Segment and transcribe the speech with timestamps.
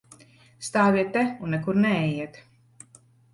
[0.67, 2.41] Stāviet te un nekur neejiet!